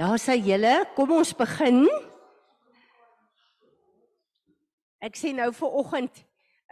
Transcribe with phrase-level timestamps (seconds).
[0.00, 1.82] Daar sê julle, kom ons begin.
[5.04, 6.22] Ek sê nou vir oggend,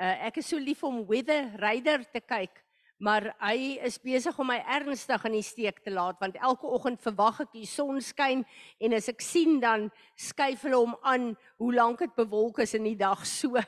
[0.00, 2.62] uh, ek is so lief om Weather Radar te kyk,
[2.96, 7.04] maar hy is besig om my ernstig in die steek te laat want elke oggend
[7.04, 8.46] verwag ek die son skyn
[8.80, 12.88] en as ek sien dan skuif hulle hom aan hoe lank dit bewolk is in
[12.88, 13.60] die dag so.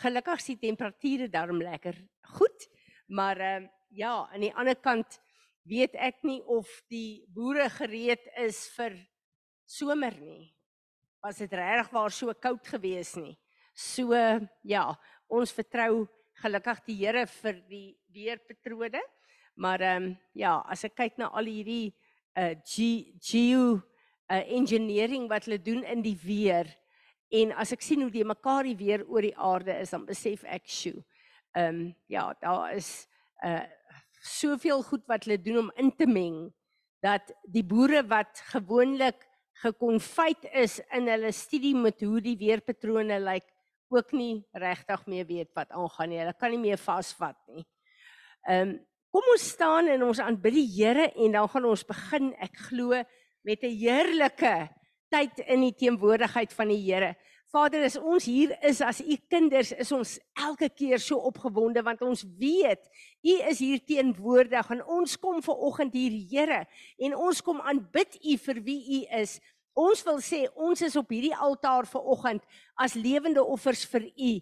[0.00, 2.00] Gelukkig is die temperature darm lekker.
[2.38, 2.64] Goed.
[3.12, 3.60] Maar uh,
[3.92, 5.20] ja, aan die ander kant
[5.68, 8.96] weet ek nie of die boere gereed is vir
[9.66, 10.50] somer nie.
[11.22, 13.36] Was dit regtig waar so koud gewees nie.
[13.72, 14.12] So
[14.66, 14.84] ja,
[15.30, 16.06] ons vertrou
[16.42, 19.02] gelukkig die Here vir die weerpatrone.
[19.54, 21.92] Maar ehm um, ja, as ek kyk na al hierdie
[22.40, 23.82] uh geo
[24.32, 26.70] uh engineering wat hulle doen in die weer
[27.28, 30.44] en as ek sien hoe die mekaar die weer oor die aarde is, dan besef
[30.44, 31.04] ek sjoe.
[31.56, 33.06] Ehm um, ja, daar is
[33.44, 33.64] uh
[34.22, 36.46] soveel goed wat hulle doen om in te meng
[37.02, 39.26] dat die boere wat gewoonlik
[39.62, 43.48] gekonfyt is in hulle studie met hoe die weerpatrone lyk
[43.92, 46.20] ook nie regtig meer weet wat aangaan nie.
[46.22, 47.66] Hulle kan nie meer vasvat nie.
[48.48, 48.80] Ehm um,
[49.12, 52.96] kom ons staan en ons aanbid die Here en dan gaan ons begin ek glo
[53.44, 54.54] met 'n heerlike
[55.12, 57.10] tyd in die teenwoordigheid van die Here.
[57.52, 62.00] Vader, as ons hier is as u kinders, is ons elke keer so opgewonde want
[62.00, 62.86] ons weet
[63.20, 66.62] u is hier teenwoordig en ons kom ver oggend hier, Here,
[66.96, 69.36] en ons kom aanbid u vir wie u is.
[69.72, 72.42] Ons wil sê ons is op hierdie altaar ver oggend
[72.76, 74.32] as lewende offers vir U.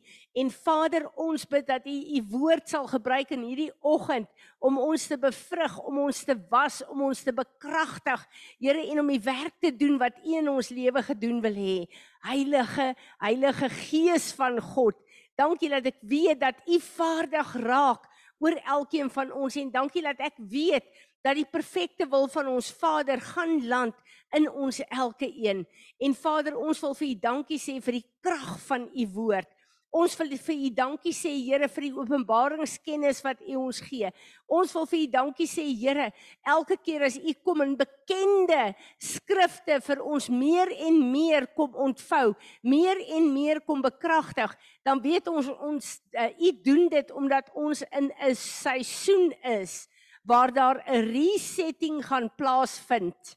[0.42, 4.27] En Vader, ons bid dat U U woord sal gebruik in hierdie oggend
[4.59, 8.27] om ons te bevrug, om ons te was, om ons te bekragtig,
[8.59, 11.78] Here, en om die werk te doen wat U in ons lewe gedoen wil hê.
[12.27, 12.91] Heilige,
[13.22, 14.98] Heilige Gees van God,
[15.39, 20.19] dankie dat ek weet dat U vaardig raak oor elkeen van ons en dankie dat
[20.25, 20.87] ek weet
[21.23, 23.97] dat die perfekte wil van ons Vader gaan land
[24.37, 25.67] in ons elke een.
[25.99, 29.51] En Vader, ons wil vir U dankie sê vir die krag van U woord.
[29.91, 34.06] Ons wil vir U dankie sê Here vir die openbaringskennis wat U ons gee.
[34.47, 36.12] Ons wil vir U dankie sê Here,
[36.47, 42.37] elke keer as U kom in bekende skrifte vir ons meer en meer kom ontvou,
[42.62, 44.55] meer en meer kom bekragtig,
[44.87, 49.90] dan weet ons ons uh, U doen dit omdat ons in 'n seisoen is
[50.22, 53.36] waar daar 'n resetting gaan plaasvind.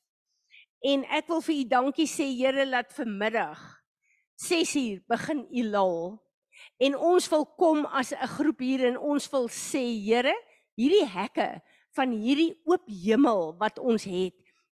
[0.81, 3.59] En ek wil vir u dankie sê Here dat vanmiddag
[4.35, 6.23] 6uur begin u lal.
[6.77, 10.35] En ons wil kom as 'n groep hier en ons wil sê Here,
[10.75, 11.61] hierdie hekke
[11.95, 14.33] van hierdie oop hemel wat ons het.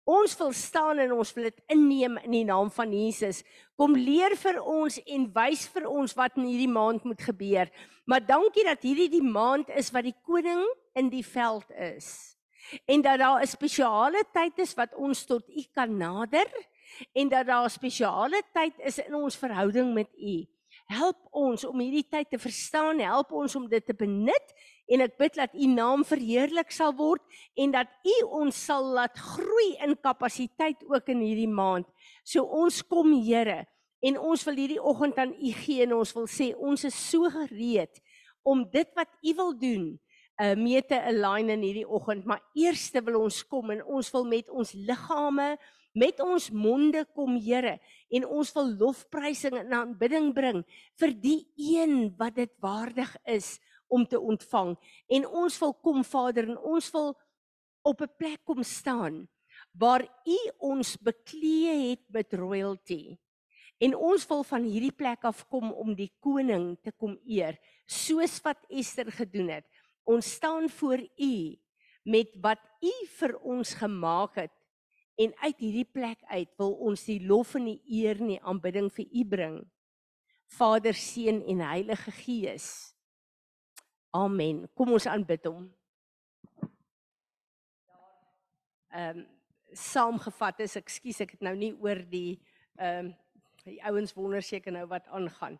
[0.08, 3.42] Ons wil staan en ons wil dit inneem in die naam van Jesus.
[3.76, 7.68] Kom leer vir ons en wys vir ons wat in hierdie maand moet gebeur.
[8.08, 10.64] Maar dankie dat hierdie die maand is wat die koning
[10.98, 12.38] in die veld is.
[12.86, 16.50] En dat daar 'n spesiale tyd is wat ons tot U kan nader
[17.14, 20.48] en dat daar 'n spesiale tyd is in ons verhouding met U.
[20.86, 24.54] Help ons om hierdie tyd te verstaan, help ons om dit te benut
[24.88, 27.22] en ek bid dat U naam verheerlik sal word
[27.56, 31.88] en dat U ons sal laat groei in kapasiteit ook in hierdie maand.
[32.24, 33.66] So ons kom Here
[34.00, 37.30] en ons wil hierdie oggend aan U gee en ons wil sê ons is so
[37.30, 38.02] gereed
[38.48, 40.00] om dit wat U wil doen
[40.42, 44.26] uh, mee te align in hierdie oggend, maar eerste wil ons kom en ons wil
[44.30, 45.56] met ons liggame,
[45.98, 47.78] met ons monde kom, Here,
[48.14, 50.62] en ons wil lofprysing en aanbidding bring
[51.02, 54.76] vir die een wat dit waardig is om te ontvang.
[55.10, 57.16] En ons wil kom, Vader, en ons wil
[57.88, 59.28] op 'n plek kom staan
[59.74, 63.18] waar U ons beklee het met royalty.
[63.78, 68.40] En ons wil van hierdie plek af kom om die koning te kom eer, soos
[68.42, 69.68] wat Ester gedoen het.
[70.08, 71.34] Ons staan voor U
[72.08, 74.54] met wat U vir ons gemaak het
[75.20, 78.88] en uit hierdie plek uit wil ons die lof en die eer en die aanbidding
[78.94, 79.58] vir U bring.
[80.48, 82.68] Vader, Seun en Heilige Gees.
[84.16, 84.64] Amen.
[84.78, 85.68] Kom ons aanbid hom.
[88.96, 89.26] Ehm um,
[89.76, 92.40] saamgevat is, ekskuus, ek het nou nie oor die
[92.80, 93.16] ehm um,
[93.68, 95.60] die ouens wonder seker nou wat aangaan.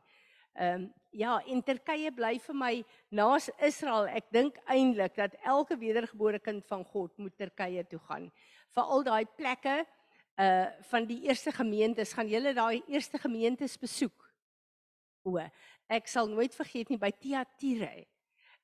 [0.56, 2.72] Ehm um, ja, en Turkye bly vir my
[3.18, 4.08] naas Israel.
[4.14, 8.28] Ek dink eintlik dat elke wedergebore kind van God moet Turkye toe gaan.
[8.76, 9.80] Vir al daai plekke
[10.38, 14.28] uh van die eerste gemeentes gaan julle daai eerste gemeentes besoek.
[15.26, 15.42] O,
[15.90, 18.06] ek sal nooit vergeet nie by Tiatire.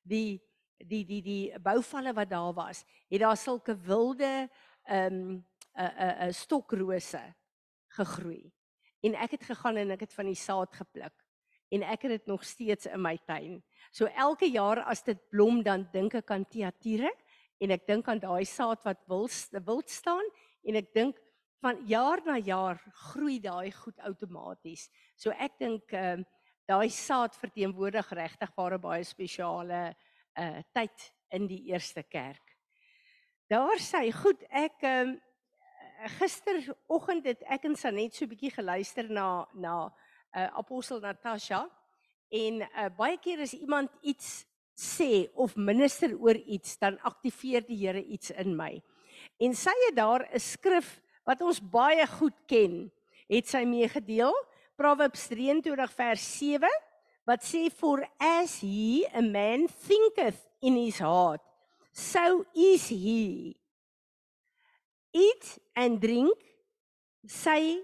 [0.05, 0.37] Die
[0.77, 4.49] die die die bouvalle wat daar was, het daar sulke wilde
[4.85, 5.33] ehm um,
[5.73, 7.23] 'n uh, 'n uh, 'n uh, stokrose
[7.97, 8.53] gegroei.
[9.01, 11.22] En ek het gegaan en ek het van die saad gepluk
[11.73, 13.57] en ek het dit nog steeds in my tuin.
[13.91, 17.11] So elke jaar as dit blom dan dink ek aan teatiere
[17.63, 19.27] en ek dink aan daai saad wat wil
[19.65, 20.25] wil staan
[20.63, 21.19] en ek dink
[21.63, 22.79] van jaar na jaar
[23.09, 24.89] groei daai goed outomaties.
[25.15, 26.29] So ek dink ehm uh,
[26.63, 29.81] daai saad verteenwoordig regtig baie baie spesiale
[30.39, 32.53] uh tyd in die eerste kerk.
[33.51, 35.21] Daar sê goed, ek ehm um,
[36.19, 39.91] gisteroggend het ek en Sanet so 'n bietjie geluister na na
[40.35, 41.67] uh apostel Natasha
[42.29, 44.45] en uh baie keer as iemand iets
[44.75, 48.81] sê of minister oor iets dan aktiveer die Here iets in my.
[49.39, 52.91] En sy het daar 'n skrif wat ons baie goed ken,
[53.29, 54.33] het sy mee gedeel,
[54.75, 56.69] Proverbs 23 vers 7
[57.25, 61.41] wat sê for as he a man thinketh in his heart
[61.93, 63.55] so is he.
[65.13, 66.35] Eat and drink
[67.27, 67.83] say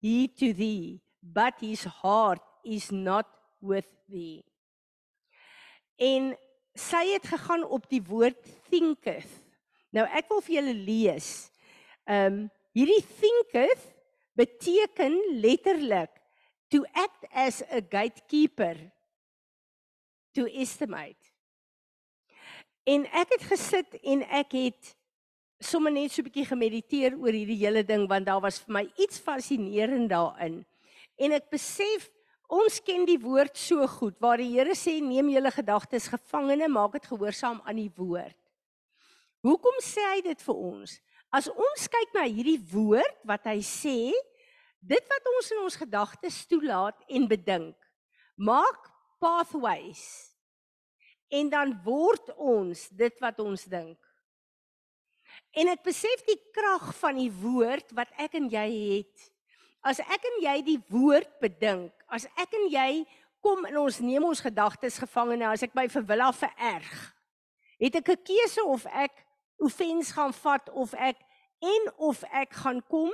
[0.00, 3.26] he to thee but his heart is not
[3.60, 4.44] with thee.
[5.98, 6.34] En
[6.78, 8.38] sy het gegaan op die woord
[8.70, 9.30] thinketh.
[9.90, 11.30] Nou ek wil vir julle lees
[12.08, 12.44] ehm um,
[12.76, 13.82] hierdie thinketh
[14.38, 16.12] beteken letterlik
[16.70, 18.76] to act as a gatekeeper
[20.36, 21.18] to estimate.
[22.86, 24.92] En ek het gesit en ek het
[25.58, 28.84] sommer net so 'n bietjie gemediteer oor hierdie hele ding want daar was vir my
[28.96, 30.64] iets fascinerend daarin.
[31.18, 32.06] En ek besef
[32.48, 36.94] ons ken die woord so goed waar die Here sê neem julle gedagtes gevangene, maak
[36.96, 38.38] dit gehoorsaam aan die woord.
[39.44, 40.96] Hoekom sê hy dit vir ons?
[41.34, 44.14] As ons kyk na hierdie woord wat hy sê,
[44.80, 47.76] dit wat ons in ons gedagtes toelaat en bedink,
[48.38, 48.88] maak
[49.20, 50.32] pathways.
[51.28, 53.98] En dan word ons dit wat ons dink.
[55.52, 59.28] En ek besef die krag van die woord wat ek en jy het.
[59.82, 63.06] As ek en jy die woord bedink, as ek en jy
[63.44, 67.14] kom in ons neem ons gedagtes gevangene as ek my verwilla vererg.
[67.78, 69.14] Het ek 'n keuse of ek
[69.58, 71.16] offens gaan vat of ek
[71.62, 73.12] en of ek gaan kom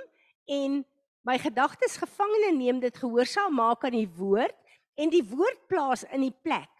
[0.49, 0.85] en
[1.25, 4.57] my gedagtes gevangene neem dit gehoorsaam maak aan die woord
[4.97, 6.71] en die woord plaas in die plek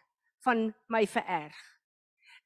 [0.45, 1.57] van my vererg.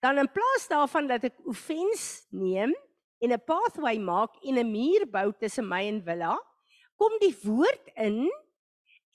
[0.00, 2.74] Dan in plaas daarvan dat ek offens neem
[3.18, 6.38] en 'n pathway maak en 'n muur bou tussen my en Willa,
[6.98, 8.26] kom die woord in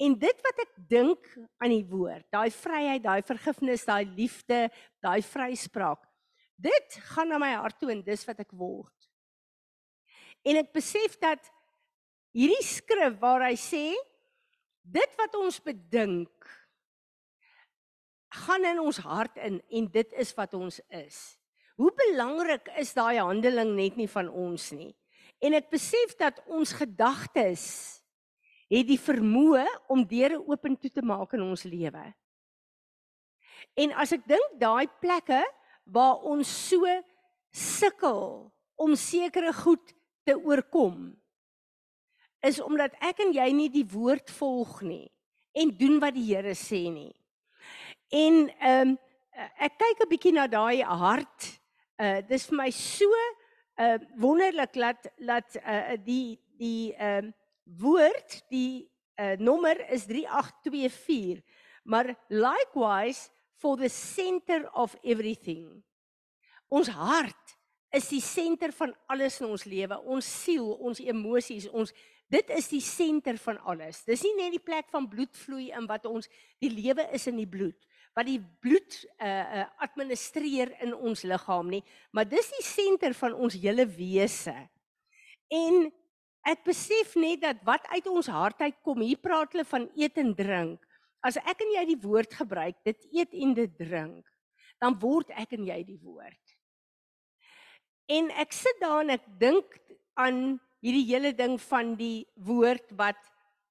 [0.04, 1.28] en dit wat ek dink
[1.62, 4.66] aan die woord, daai vryheid, daai vergifnis, daai liefde,
[5.04, 6.02] daai vryspraak,
[6.60, 8.92] dit gaan na my hart toe en dis wat ek word.
[10.44, 11.46] En ek besef dat
[12.36, 13.94] hierdie skrif waar hy sê
[14.84, 16.50] dit wat ons bedink
[18.44, 21.20] gaan in ons hart in en dit is wat ons is.
[21.78, 24.92] Hoe belangrik is daai handeling net nie van ons nie.
[25.44, 27.66] En ek besef dat ons gedagtes
[28.72, 32.04] het die vermoë om deure oop toe te maak in ons lewe.
[33.76, 35.42] En as ek dink daai plekke
[35.84, 36.88] waar ons so
[37.54, 38.24] sukkel
[38.80, 39.94] om sekere goed
[40.26, 41.12] te oorkom
[42.44, 45.08] is omdat ek en jy nie die woord volg nie
[45.56, 47.14] en doen wat die Here sê nie.
[48.12, 49.00] En ehm um,
[49.34, 51.48] ek kyk 'n bietjie na daai hart
[51.98, 53.10] uh dis vir my so
[53.76, 57.32] uh wonderlik dat dat uh die die ehm uh,
[57.64, 61.42] woord die uh nommer is 3824
[61.84, 65.84] maar likewise for the center of everything.
[66.68, 67.58] Ons hart
[67.92, 71.94] is die senter van alles in ons lewe ons siel ons emosies ons
[72.34, 74.04] dit is die senter van alles.
[74.06, 76.30] Dis nie net die plek van bloed vloei in wat ons
[76.62, 77.78] die lewe is in die bloed
[78.14, 81.82] wat die bloed uh uh administreer in ons liggaam nie,
[82.14, 84.56] maar dis die senter van ons hele wese.
[85.50, 85.88] En
[86.50, 90.20] ek besef net dat wat uit ons hart uit kom, hier praat hulle van eet
[90.22, 90.80] en drink.
[91.24, 94.26] As ek en jy die woord gebruik, dit eet en dit drink,
[94.84, 96.58] dan word ek en jy die woord.
[98.12, 99.78] En ek sit daar en ek dink
[100.20, 103.20] aan hierdie hele ding van die woord wat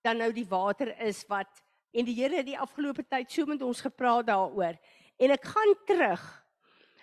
[0.02, 1.61] dan nou die water is wat
[1.92, 4.78] En die Here het die afgelope tyd so met ons gepraat daaroor.
[5.20, 6.22] En ek gaan terug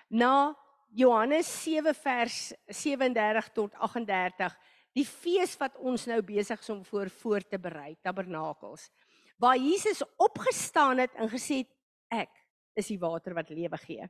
[0.09, 0.55] na
[0.89, 4.55] Johannes 7 vers 37 tot 38,
[4.97, 8.89] die fees wat ons nou besig is om voor voor te berei, Tabernakels.
[9.37, 11.75] Waar Jesus opgestaan het en gesê het
[12.25, 12.33] ek
[12.79, 14.09] is die water wat lewe gee.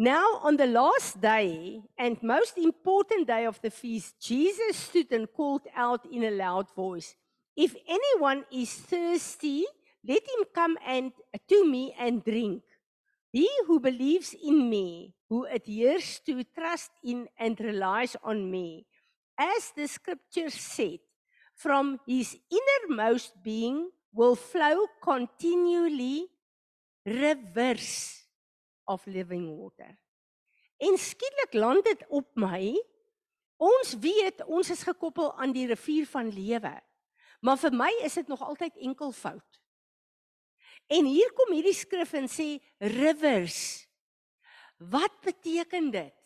[0.00, 5.28] Now on the last day and most important day of the feast, Jesus stood and
[5.36, 7.14] called out in a loud voice,
[7.56, 9.64] If anyone is thirsty,
[10.06, 11.12] let him come and
[11.48, 12.62] to me and drink.
[13.32, 18.86] He who believes in me, who adheres to trust in and relies on me,
[19.38, 20.98] as the scripture said,
[21.54, 26.26] from his innermost being will flow continually
[27.06, 28.24] rivers
[28.88, 29.98] of living water.
[30.80, 32.74] En skielik land dit op my
[33.60, 36.72] Ons weet ons is gekoppel aan die rivier van lewe.
[37.40, 39.60] Maar vir my is dit nog altyd enkelvoud.
[40.90, 43.86] En hier kom hierdie skrif en sê rivers.
[44.90, 46.16] Wat beteken dit?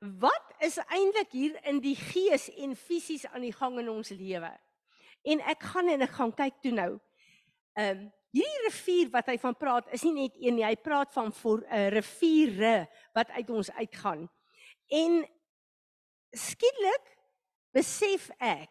[0.00, 4.52] Wat is eintlik hier in die gees en fisies aan die gang in ons lewe?
[5.28, 6.90] En ek gaan en ek gaan kyk toe nou.
[7.76, 11.10] Ehm um, hierdie rivier wat hy van praat is nie net een nie, hy praat
[11.12, 14.28] van 'n eh, riviere wat uit ons uitgaan.
[14.86, 15.26] En
[16.30, 17.18] skielik
[17.74, 18.70] besef ek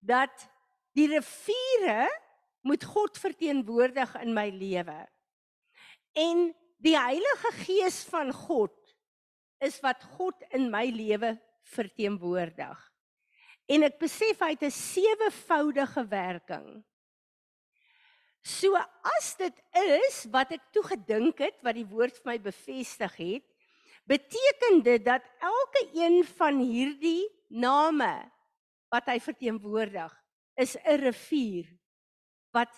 [0.00, 0.50] dat
[0.96, 2.06] die riviere
[2.66, 4.98] moet God verteenwoordig in my lewe.
[6.18, 6.50] En
[6.82, 8.74] die Heilige Gees van God
[9.62, 11.36] is wat God in my lewe
[11.74, 12.78] verteenwoordig.
[13.70, 16.84] En ek besef hy het 'n sewevoudige werking.
[18.42, 23.14] So as dit is wat ek toe gedink het wat die woord vir my bevestig
[23.16, 23.46] het,
[24.04, 28.30] beteken dit dat elke een van hierdie name
[28.90, 30.21] wat hy verteenwoordig
[30.56, 31.66] is 'n rivier
[32.52, 32.72] wat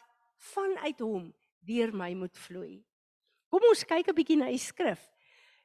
[0.55, 1.35] vanuit hom
[1.67, 2.85] deur my moet vloei.
[3.51, 5.11] Kom ons kyk 'n bietjie na die skrif.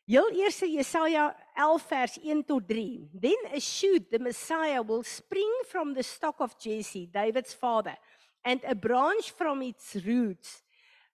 [0.10, 3.10] Heel eers Jesaja 11 vers 1 tot 3.
[3.14, 7.96] Then a shoot the Messiah will spring from the stock of Jesse, David's father,
[8.44, 10.64] and a branch from its roots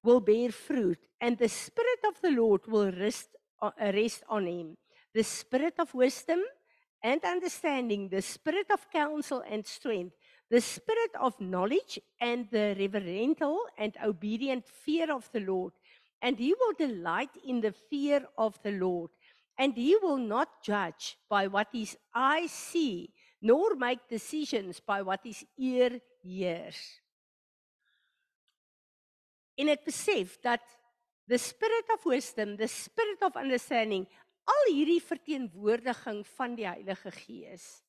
[0.02, 3.36] will bear fruit, and the spirit of the Lord will rest
[3.80, 4.78] rest on him.
[5.14, 6.42] The spirit of wisdom
[7.04, 10.16] and understanding, the spirit of counsel and strength,
[10.56, 15.74] the spirit of knowledge and the reverential and obedient fear of the Lord.
[16.22, 19.10] And he will delight in the fear of the Lord.
[19.60, 25.20] And he will not judge by what his eyes see, nor make decisions by what
[25.26, 26.80] his ear hears.
[29.60, 30.64] En ek besef dat
[31.28, 34.08] the spirit of wisdom, the spirit of understanding,
[34.48, 37.85] al hierdie verteenwoordiging van die Heilige Gees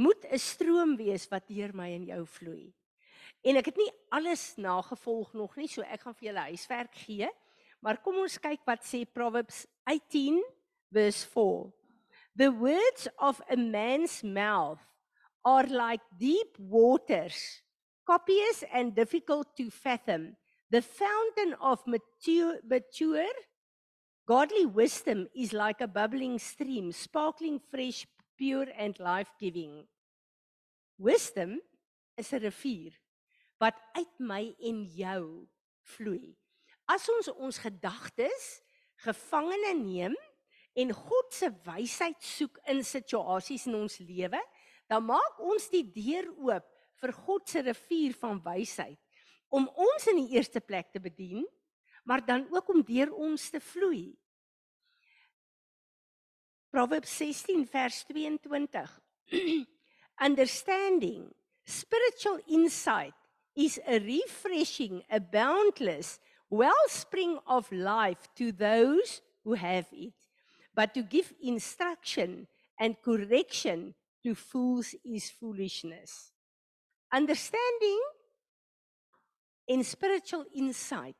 [0.00, 2.72] moet 'n stroom wees wat deur my en jou vloei.
[3.44, 7.28] En ek het nie alles nagevolg nog nie, so ek gaan vir julle huiswerk gee.
[7.80, 10.42] Maar kom ons kyk wat sê Proverbs 18
[10.92, 11.72] verse 4.
[12.36, 14.80] The words of a man's mouth
[15.44, 17.62] are like deep waters,
[18.04, 20.36] copious and difficult to fathom.
[20.70, 23.32] The fountain of mature, mature
[24.26, 28.06] godly wisdom is like a bubbling stream, sparkling fresh
[28.40, 29.84] pure and life-giving.
[30.96, 31.60] Wisdom
[32.16, 32.96] is 'n rivier
[33.60, 35.48] wat uit my en jou
[35.82, 36.36] vloei.
[36.88, 38.62] As ons ons gedagtes
[39.04, 40.16] gevangene neem
[40.74, 44.40] en God se wysheid soek in situasies in ons lewe,
[44.88, 46.66] dan maak ons die deur oop
[47.00, 48.98] vir God se rivier van wysheid
[49.48, 51.44] om ons in die eerste plek te bedien,
[52.04, 54.16] maar dan ook om deur ons te vloei.
[56.70, 58.86] Proverbs 16 vers 22.
[60.20, 61.34] Understanding,
[61.64, 63.12] spiritual insight
[63.56, 70.12] is a refreshing, a boundless wellspring of life to those who have it.
[70.72, 72.46] But to give instruction
[72.78, 76.30] and correction to fools is foolishness.
[77.12, 78.00] Understanding
[79.68, 81.16] and spiritual insight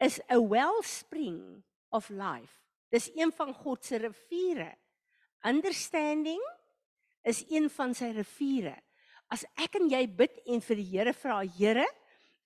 [0.00, 1.62] is a wellspring
[1.92, 2.57] of life
[2.88, 4.70] Dis een van God se riviere.
[5.46, 6.42] Understanding
[7.28, 8.74] is een van sy riviere.
[9.28, 11.84] As ek en jy bid en vir die Here vra, Here,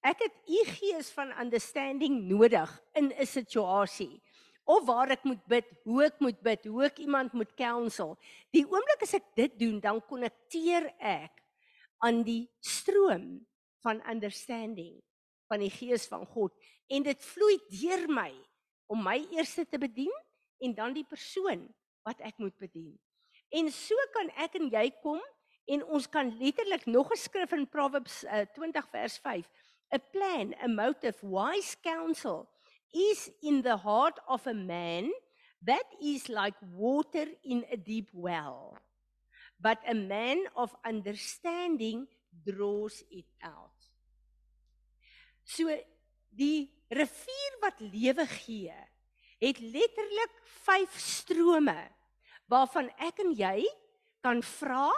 [0.02, 4.22] ek het u gees van understanding nodig in 'n situasie
[4.64, 8.18] of waar ek moet bid, hoe ek moet bid, hoe ek iemand moet counsel.
[8.50, 11.42] Die oomblik as ek dit doen, dan konnekteer ek
[11.98, 13.46] aan die stroom
[13.82, 15.02] van understanding
[15.50, 16.54] van die gees van God
[16.88, 18.30] en dit vloei deur my
[18.92, 20.12] om my eers te bedien
[20.62, 21.66] en dan die persoon
[22.06, 22.94] wat ek moet bedien.
[23.52, 25.20] En so kan ek en jy kom
[25.70, 29.50] en ons kan letterlik nog 'n skrif in Proverbs uh, 20 vers 5,
[29.92, 32.48] a plan, a motive, wise counsel
[32.92, 35.12] is in the heart of a man
[35.64, 38.78] that is like water in a deep well.
[39.58, 42.08] But a man of understanding
[42.44, 43.70] draws it out.
[45.44, 45.70] So
[46.30, 48.74] die rivier wat lewe gee,
[49.42, 51.78] het letterlik vyf strome
[52.50, 53.64] waarvan ek en jy
[54.22, 54.88] kan vra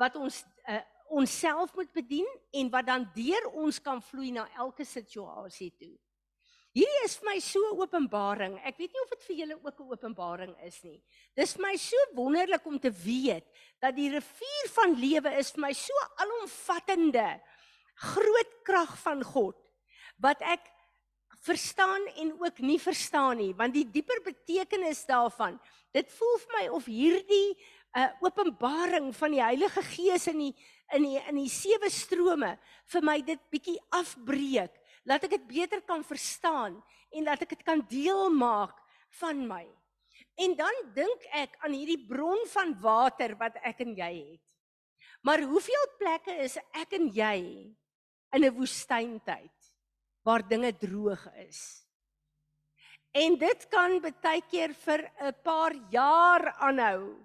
[0.00, 0.80] wat ons uh,
[1.12, 5.94] onsself moet bedien en wat dan deur ons kan vloei na elke situasie toe.
[6.76, 8.58] Hierdie is vir my so openbaring.
[8.68, 11.00] Ek weet nie of dit vir julle ook 'n openbaring is nie.
[11.34, 13.46] Dis vir my so wonderlik om te weet
[13.80, 17.40] dat die rivier van lewe is vir my so alomvattende
[17.94, 19.56] groot krag van God
[20.20, 20.68] wat ek
[21.46, 25.58] verstaan en ook nie verstaan nie want die dieper betekenis daarvan
[25.94, 27.56] dit voel vir my of hierdie
[27.96, 30.54] 'n openbaring van die Heilige Gees in die
[30.94, 32.56] in die in die sewe strome
[32.92, 34.74] vir my dit bietjie afbreek,
[35.08, 36.76] laat ek dit beter kan verstaan
[37.10, 38.76] en laat ek dit kan deel maak
[39.22, 39.64] van my.
[40.36, 44.44] En dan dink ek aan hierdie bron van water wat ek en jy het.
[45.24, 47.38] Maar hoeveel plekke is ek en jy
[48.36, 49.55] in 'n woestyntyd
[50.26, 51.60] waar dinge droog is?
[53.14, 57.16] En dit kan baie keer vir 'n paar jaar aanhou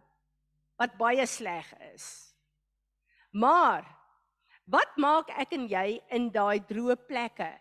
[0.78, 2.06] wat baie sleg is.
[3.32, 3.84] Maar
[4.66, 7.52] wat maak ek en jy in daai droë plekke?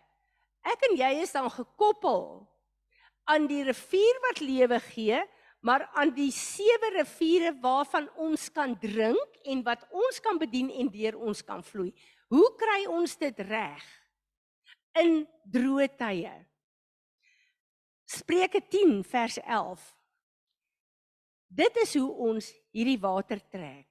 [0.63, 2.47] Ek en jy is dan gekoppel
[3.25, 5.21] aan die rivier wat lewe gee,
[5.61, 10.89] maar aan die sewe riviere waarvan ons kan drink en wat ons kan bedien en
[10.89, 11.93] deur ons kan vloei.
[12.29, 14.00] Hoe kry ons dit reg
[14.99, 16.33] in droë tye?
[18.11, 19.91] Spreuke 10 vers 11
[21.51, 23.87] Dit is hoe ons hierdie water trek.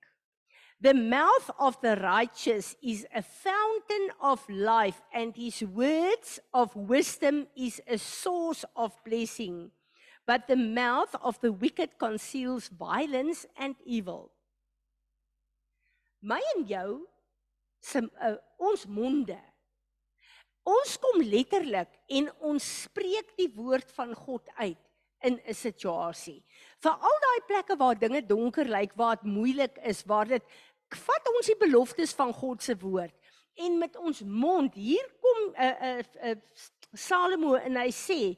[0.81, 7.47] The mouth of the righteous is a fountain of life and his words of wisdom
[7.55, 9.71] is a source of blessing.
[10.27, 14.33] But the mouth of the wicked conceals violence and evil.
[16.23, 17.05] My en jou
[17.81, 19.37] se uh, ons monde.
[20.71, 24.79] Ons kom letterlik en ons spreek die woord van God uit
[25.27, 26.43] in 'n situasie.
[26.81, 30.43] Vir al daai plekke waar dinge donker lyk, waar dit moeilik is, waar dit
[31.07, 33.15] vat ons die beloftes van God se woord
[33.55, 36.37] en met ons mond hier kom 'n uh, 'n uh, uh,
[36.93, 38.37] Salomo en hy sê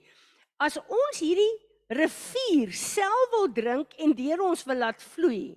[0.59, 1.57] as ons hierdie
[1.89, 5.57] rivier self wil drink en deur ons wil laat vloei,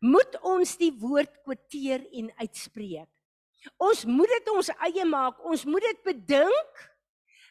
[0.00, 3.08] moet ons die woord kwoteer en uitspreek.
[3.80, 6.86] Ons moet dit ons eie maak, ons moet dit bedink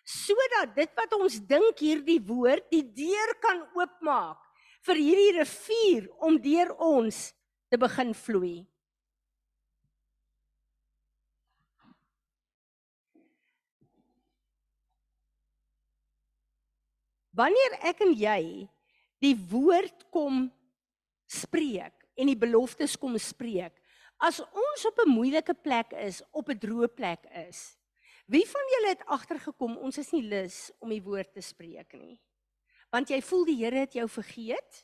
[0.09, 4.41] sodat dit wat ons dink hierdie woord die deur kan oopmaak
[4.87, 7.19] vir hierdie rivier om deur ons
[7.69, 8.57] te begin vloei.
[17.39, 18.41] Wanneer ek en jy
[19.23, 20.47] die woord kom
[21.29, 23.75] spreek en die beloftes kom spreek,
[24.19, 27.79] as ons op 'n moeilike plek is, op 'n droë plek is,
[28.29, 32.19] Wie van julle het agtergekom ons is nie lus om die woord te spreek nie?
[32.93, 34.83] Want jy voel die Here het jou vergeet?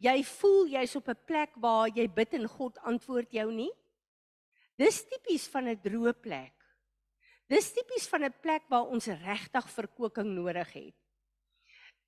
[0.00, 3.72] Jy voel jy's op 'n plek waar jy bid en God antwoord jou nie?
[4.78, 6.56] Dis tipies van 'n droë plek.
[7.46, 10.96] Dis tipies van 'n plek waar ons regtig verkoeking nodig het.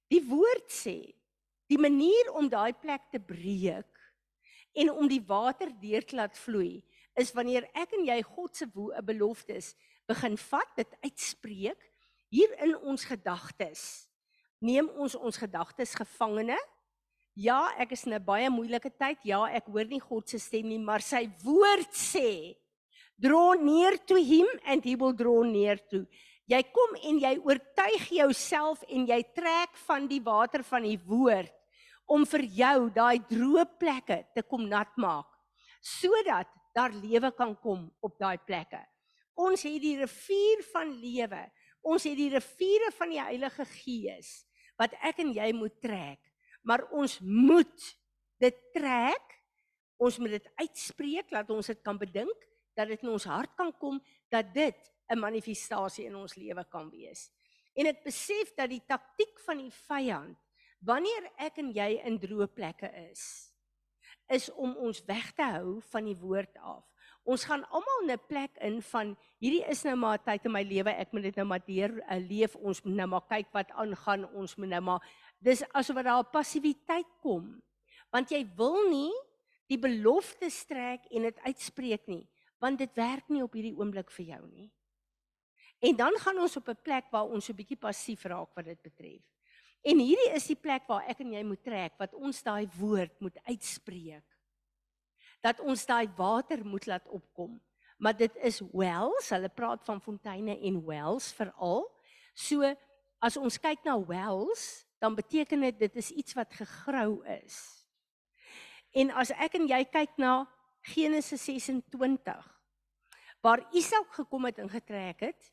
[0.08, 1.12] Die woord sê,
[1.68, 3.91] die manier om daai plek te breek
[4.74, 6.82] en om die water deur te laat vloei,
[7.18, 8.68] is wanneer ek en jy God se
[9.04, 9.72] beloftes
[10.08, 11.88] begin vat, dit uitspreek
[12.32, 14.08] hier in ons gedagtes.
[14.62, 16.56] Neem ons ons gedagtes gevangene.
[17.36, 19.18] Ja, ek is in 'n baie moeilike tyd.
[19.24, 22.56] Ja, ek hoor nie God se stem nie, maar sy woord sê,
[23.18, 26.06] draw near to him and he will draw near to.
[26.46, 31.52] Jy kom en jy oortuig jouself en jy trek van die water van die woord
[32.12, 35.28] om vir jou daai droë plekke te kom nat maak
[35.82, 38.78] sodat daar lewe kan kom op daai plekke.
[39.34, 41.40] Ons het die rivier van lewe.
[41.82, 44.42] Ons het die riviere van die Heilige Gees
[44.80, 46.20] wat ek en jy moet trek.
[46.66, 47.88] Maar ons moet
[48.42, 49.34] dit trek.
[50.02, 53.70] Ons moet dit uitspreek dat ons dit kan bedink, dat dit in ons hart kan
[53.78, 54.00] kom,
[54.32, 54.78] dat dit
[55.10, 57.30] 'n manifestasie in ons lewe kan wees.
[57.74, 60.38] En ek besef dat die taktik van die vyand
[60.82, 63.52] wanneer ek en jy in droë plekke is,
[64.32, 66.84] is om ons weg te hou van die woord af.
[67.22, 70.90] Ons gaan almal 'n plek in van hierdie is nou maar tyd in my lewe
[70.90, 74.26] ek moet dit nou maar deur uh, leef ons moet nou maar kyk wat aangaan
[74.34, 75.00] ons moet nou maar
[75.38, 77.62] dis asof daar 'n passiwiteit kom
[78.10, 79.14] want jy wil nie
[79.68, 82.26] die belofte strek en dit uitspreek nie
[82.58, 84.70] want dit werk nie op hierdie oomblik vir jou nie.
[85.82, 88.64] En dan gaan ons op 'n plek waar ons so 'n bietjie passief raak wat
[88.64, 89.22] dit betref
[89.82, 93.14] en hierdie is die plek waar ek en jy moet trek wat ons daai woord
[93.20, 94.26] moet uitspreek
[95.42, 97.58] dat ons daai water moet laat opkom.
[97.98, 101.84] Maar dit is wells, hulle praat van fonteine en wells veral.
[102.34, 102.66] So
[103.22, 107.58] as ons kyk na wells, dan beteken dit dit is iets wat gegrou is.
[108.94, 110.44] En as ek en jy kyk na
[110.92, 112.48] Genesis 26
[113.42, 115.50] waar Isak gekom het en getrek het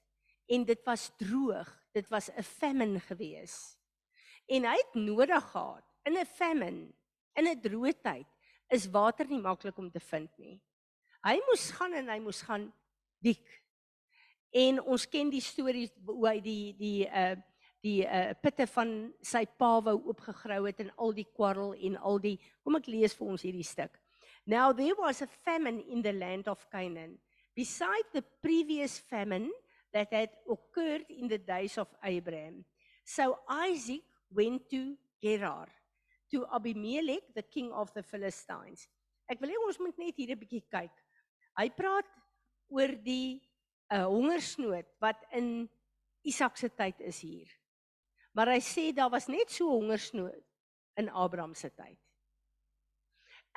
[0.49, 3.78] en dit was droog, dit was 'n famine gewees.
[4.49, 6.89] En hy het nodig gehad in 'n famine,
[7.35, 8.27] in 'n droë tyd
[8.69, 10.59] is water nie maklik om te vind nie.
[11.23, 12.73] Hy moes gaan en hy moes gaan
[13.21, 13.45] dik.
[14.51, 17.35] En ons ken die stories hoe hy die die uh
[17.79, 18.89] die uh, pitte van
[19.23, 23.15] sy pa wou oopgegrou het en al die kwarrel en al die kom ek lees
[23.15, 23.93] vir ons hierdie stuk.
[24.45, 27.17] Now there was a famine in the land of Canaan
[27.55, 29.51] beside the previous famine
[29.93, 32.65] that had occurred in the days of Abraham.
[33.05, 35.67] So Isaac went to Gerar
[36.31, 38.87] to Abimelech the king of the Philistines.
[39.29, 40.93] Ek wil hê ons moet net hier 'n bietjie kyk.
[41.57, 42.07] Hy praat
[42.69, 43.41] oor die
[43.89, 45.69] 'n uh, eh, hongersnood wat in
[46.23, 47.49] Isak se tyd is hier.
[48.33, 50.45] Maar hy sê daar was net so hongersnood
[50.97, 51.97] in Abraham se tyd.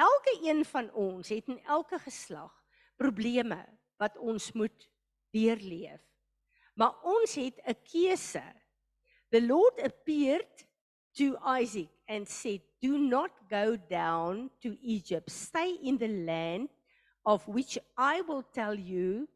[0.01, 2.53] Elke een van ons het in elke geslag
[2.97, 3.61] probleme
[4.01, 4.89] wat ons moet
[5.33, 6.01] deurleef.
[6.75, 8.62] Maar ons het 'n keuse.
[9.33, 10.45] The Lord appeared
[11.17, 15.31] to Isaac and said, "Do not go down to Egypt.
[15.31, 16.69] Stay in the land
[17.25, 19.29] of which I will tell you.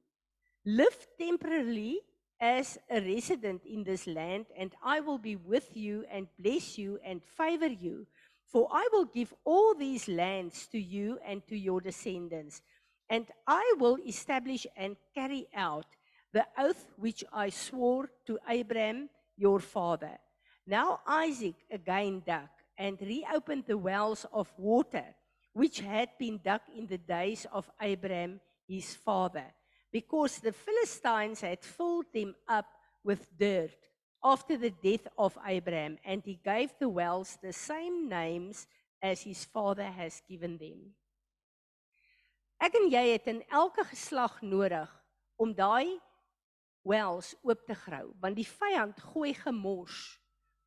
[0.67, 2.03] Live temporarily
[2.39, 7.01] as a resident in this land, and I will be with you and bless you
[7.03, 8.07] and favor you.
[8.45, 12.61] For I will give all these lands to you and to your descendants,
[13.09, 15.87] and I will establish and carry out
[16.33, 20.19] the oath which I swore to Abraham your father.
[20.67, 25.05] Now Isaac again dug and reopened the wells of water
[25.53, 29.45] which had been dug in the days of Abraham his father
[29.93, 32.67] because the Philistines had filled them up
[33.03, 33.79] with dirt
[34.23, 38.67] after the death of Abraham, and he gave the wells the same names
[39.01, 40.95] as his father has given them.
[42.61, 44.91] Ek en jy het in elke geslag nodig
[45.37, 46.01] om daai
[46.87, 50.21] wells oop te grou, want die vyand gooi gemors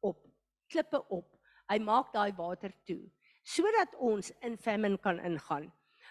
[0.05, 0.19] op,
[0.67, 1.37] klippe op.
[1.69, 3.05] Hy maak daai water toe
[3.49, 5.69] sodat ons in famine kan ingaan.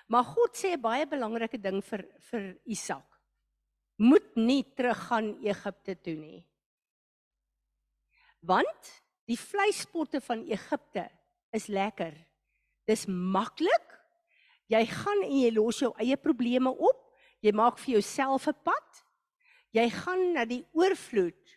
[0.09, 3.07] Maar God sê 'n baie belangrike ding vir vir Isak.
[3.99, 6.47] Moet nie teruggaan Egipte toe nie.
[8.40, 11.11] Want die vleispotte van Egipte
[11.53, 12.14] is lekker.
[12.87, 13.99] Dis maklik.
[14.68, 17.14] Jy gaan en jy los jou eie probleme op.
[17.40, 19.05] Jy maak vir jouself 'n pad.
[19.76, 21.57] Jy gaan na die oorvloed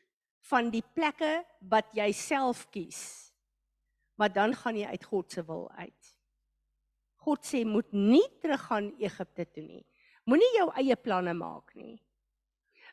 [0.52, 3.32] van die plekke wat jy self kies.
[4.19, 6.12] Maar dan gaan jy uit God se wil uit.
[7.21, 9.84] God sê moet nie teruggaan Egipte toe nie.
[10.30, 11.95] Moenie jou eie planne maak nie.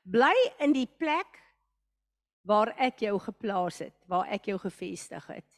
[0.08, 1.40] Bly in die plek
[2.48, 5.48] waar ek jou geplaas het, waar ek jou gevestig het.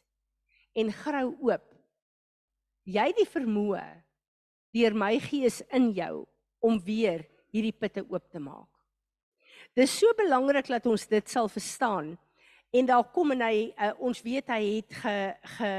[0.75, 1.66] En grou oop.
[2.90, 3.85] Jy het die vermoë
[4.75, 6.25] deur my gees in jou
[6.62, 8.80] om weer hierdie putte oop te maak.
[9.79, 12.19] Dis so belangrik dat ons dit sal verstaan.
[12.71, 15.17] En daar kom en hy uh, ons weet hy het ge
[15.57, 15.71] ge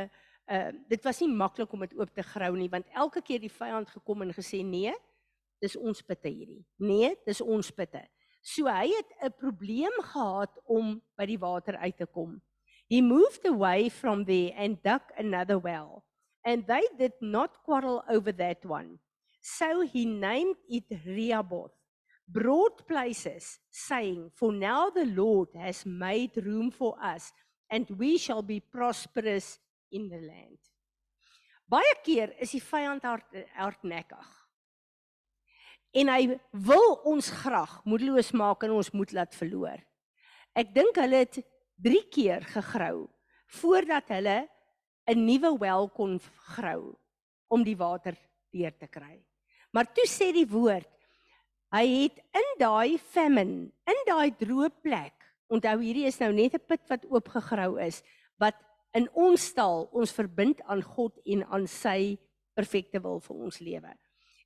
[0.52, 3.52] uh, dit was nie maklik om dit oop te grou nie want elke keer die
[3.52, 4.92] vyand gekom en gesê nee,
[5.64, 6.64] dis ons putte hierdie.
[6.82, 8.02] Nee, dis ons putte.
[8.42, 12.42] So hy het 'n probleem gehad om by die water uit te kom.
[12.90, 16.04] He moved away from there and dug another well.
[16.44, 19.00] And they did not quarrel over that one.
[19.42, 21.72] So he named it Rehoboth,
[22.28, 27.32] broad places, saying, For now the Lord has made room for us,
[27.70, 29.60] and we shall be prosperous
[29.92, 30.60] in the land.
[31.72, 34.32] Baie keer is die vyand hard hardnekkig.
[35.96, 36.36] En hy
[36.68, 39.80] wil ons graag moedeloos maak en ons moet laat verloor.
[40.56, 41.40] Ek dink hulle het
[41.84, 43.08] 3 keer gegrou
[43.60, 44.48] voordat hulle
[45.08, 46.20] 'n nuwe wel kon
[46.56, 46.96] grou
[47.50, 48.16] om die water
[48.52, 49.20] deur te kry.
[49.72, 50.88] Maar toe sê die woord,
[51.72, 55.16] hy het in daai famine, in daai droë plek,
[55.52, 58.04] onthou hierdie is nou net 'n put wat oopgegrou is,
[58.40, 58.56] wat
[58.94, 62.18] in ons taal ons verbind aan God en aan sy
[62.56, 63.94] perfekte wil vir ons lewe.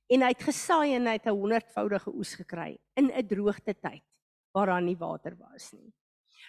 [0.08, 4.04] En hy het gesaai en hy het 'n honderdvoudige oes gekry in 'n droogte tyd
[4.54, 5.92] waar daar nie water was nie.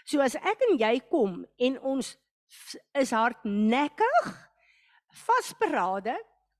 [0.06, 2.18] So as ek en jy kom en ons
[2.94, 4.28] is hardnekkig
[5.12, 6.16] vasberade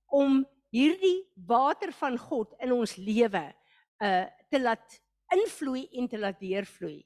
[0.06, 3.54] om hierdie water van God in ons lewe
[4.00, 5.00] uh te laat
[5.34, 7.02] invloei en te laat deurvloei,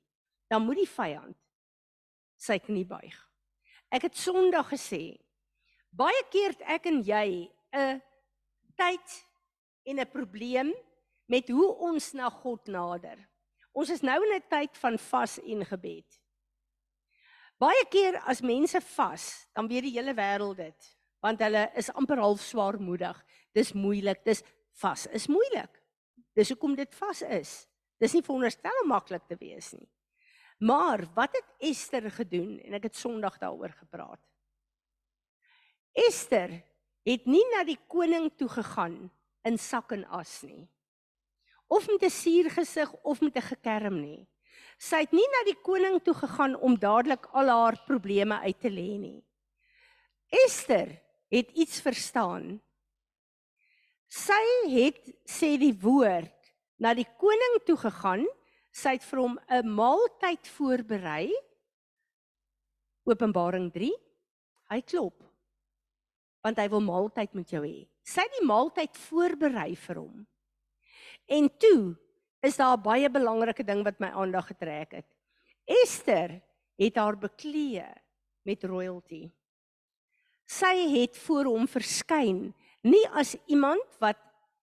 [0.46, 1.38] dan moet die vyand
[2.38, 3.16] sy knie buig.
[3.90, 5.18] Ek het Sondag gesê,
[5.90, 8.00] baie keer het ek en jy 'n
[8.76, 9.26] tyd
[9.84, 10.72] en 'n probleem
[11.26, 13.18] met hoe ons na God nader.
[13.72, 16.20] Ons is nou in 'n tyd van vas en gebed.
[17.58, 22.18] Baie keer as mense vas, dan weet die hele wêreld dit, want hulle is amper
[22.18, 23.24] half swaarmoedig.
[23.54, 25.81] Dis moeilik, dis vas is moeilik.
[26.34, 27.52] Dis hoekom dit vas is.
[28.00, 29.88] Dis nie veronderstel om maklik te wees nie.
[30.62, 34.20] Maar wat het Ester gedoen en ek het Sondag daaroor gepraat.
[35.92, 36.54] Ester
[37.04, 39.10] het nie na die koning toe gegaan
[39.46, 40.68] in sak en as nie.
[41.66, 44.26] Of met 'n suur gesig of met 'n gekerm nie.
[44.78, 48.70] Sy het nie na die koning toe gegaan om dadelik al haar probleme uit te
[48.70, 49.24] lê nie.
[50.28, 52.60] Esther het iets verstaan.
[54.12, 58.26] Sy het sê die woord na die koning toe gegaan.
[58.72, 61.32] Sy het vir hom 'n maaltyd voorberei.
[63.08, 63.92] Openbaring 3.
[64.70, 65.16] Hy klop.
[66.44, 67.88] Want hy wil maaltyd met jou hê.
[68.04, 70.26] Sy het die maaltyd voorberei vir hom.
[71.28, 71.96] En toe
[72.42, 75.06] is daar 'n baie belangrike ding wat my aandag getrek het.
[75.64, 76.42] Esther
[76.76, 77.86] het haar beklee
[78.44, 79.30] met royalty.
[80.44, 84.18] Sy het voor hom verskyn, nie as iemand wat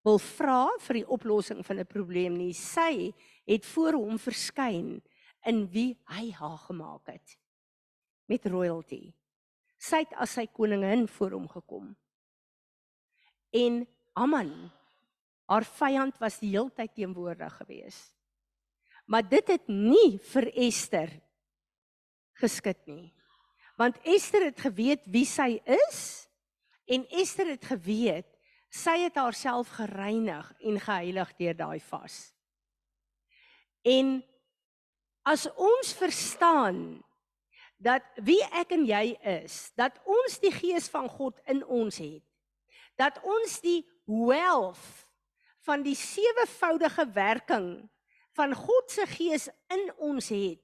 [0.08, 2.54] wil vra vir die oplossing van 'n probleem nie.
[2.54, 3.14] Sy
[3.46, 5.02] het voor hom verskyn
[5.46, 7.38] in wie hy haar gemaak het
[8.28, 9.14] met royalty.
[9.78, 11.96] Sy het as sy koningin voor hom gekom.
[13.54, 14.72] En Aman
[15.50, 18.14] haar vyand was die heeltyd teenwoordig geweest.
[19.10, 21.10] Maar dit het nie vir Ester
[22.38, 23.14] geskit nie.
[23.78, 26.19] Want Ester het geweet wie sy is
[26.90, 28.28] en Ester het geweet
[28.70, 32.18] sy het haarself gereinig en geheilig deur daai vas.
[33.86, 34.20] En
[35.26, 37.00] as ons verstaan
[37.80, 42.26] dat wie ek en jy is, dat ons die gees van God in ons het,
[43.00, 45.06] dat ons die wealth
[45.66, 47.70] van die sewevoudige werking
[48.38, 50.62] van God se gees in ons het,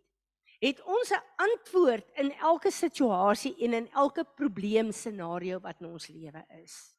[0.66, 6.08] het ons 'n antwoord in elke situasie en in elke probleem scenario wat in ons
[6.08, 6.96] lewe is.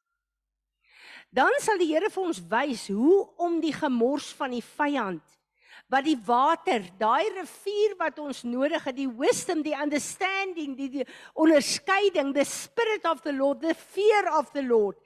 [1.31, 5.23] Dan sal die Here vir ons wys hoe om die gemors van die vyand
[5.89, 11.07] wat die water, daai rivier wat ons nodig het, die wisdom, die understanding, die, die
[11.35, 14.97] onderskeiding, the spirit of the Lord, the fear of the Lord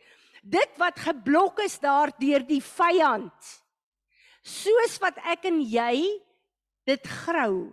[0.43, 3.51] dit wat geblok is daar deur die vyand
[4.41, 6.01] soos wat ek en jy
[6.89, 7.69] dit grou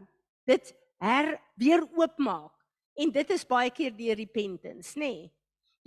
[0.48, 2.54] dit her weer oopmaak
[2.98, 5.32] en dit is baie keer deur repentance nê nee.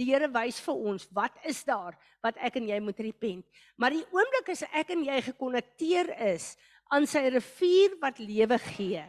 [0.00, 3.46] die Here wys vir ons wat is daar wat ek en jy moet repent
[3.76, 6.54] maar die oomblik as ek en jy gekonnekteer is
[6.90, 9.04] aan sy rivier wat lewe gee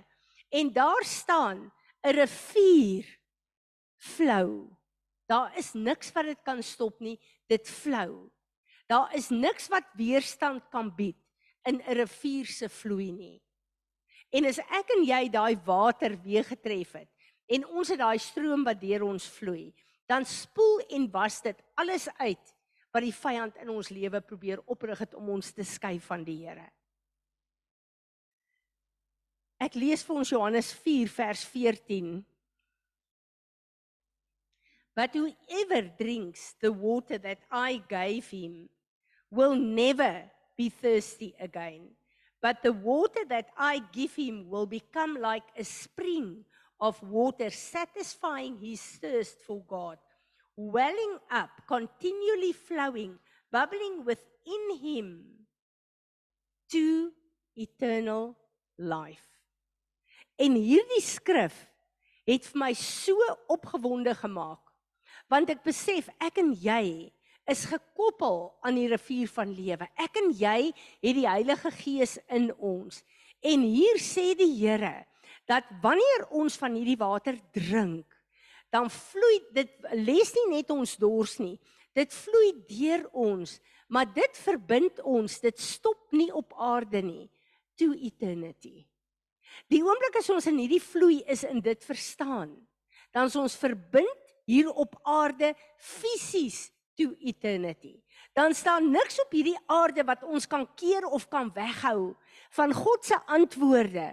[0.52, 1.72] en daar staan
[2.04, 3.06] 'n rivier
[3.98, 4.68] flou
[5.32, 7.20] daar is niks wat dit kan stop nie
[7.52, 8.30] dit flou.
[8.88, 11.20] Daar is niks wat weerstand kan bied
[11.68, 13.42] in 'n rivier se vloei nie.
[14.32, 17.10] En as ek en jy daai water weer getref het
[17.52, 19.74] en ons het daai stroom wat deur ons vloei,
[20.08, 22.54] dan spoel en was dit alles uit
[22.92, 26.38] wat die vyand in ons lewe probeer oprig het om ons te skei van die
[26.46, 26.68] Here.
[29.62, 32.14] Ek lees vir ons Johannes 4 vers 14.
[34.98, 38.70] But whoever drinks the water that I gave him
[39.30, 40.26] will never
[40.58, 41.96] be thirsty again.
[42.42, 46.44] But the water that I give him will become like a spring
[46.80, 49.98] of water, satisfying his thirst for God,
[50.56, 53.20] welling up, continually flowing,
[53.52, 55.08] bubbling within him
[56.72, 57.12] to
[57.56, 58.36] eternal
[58.78, 59.28] life.
[60.42, 61.54] En hierdie skrif
[62.26, 63.14] het vir my so
[63.52, 64.72] opgewonde gemaak
[65.32, 67.12] want ek besef ek en jy
[67.50, 69.88] is gekoppel aan die rivier van lewe.
[70.00, 73.02] Ek en jy het die Heilige Gees in ons.
[73.42, 75.02] En hier sê die Here
[75.50, 78.06] dat wanneer ons van hierdie water drink,
[78.72, 81.58] dan vloei dit les nie net ons dors nie.
[81.98, 83.58] Dit vloei deur ons,
[83.92, 85.40] maar dit verbind ons.
[85.44, 87.28] Dit stop nie op aarde nie
[87.76, 88.86] to eternity.
[89.68, 92.54] Die oomblik as ons in hierdie vloei is in dit verstaan,
[93.12, 97.96] dan is ons verbind hier op aarde fisies to eternity.
[98.36, 102.14] Dan staan niks op hierdie aarde wat ons kan keer of kan weghou
[102.58, 104.12] van God se antwoorde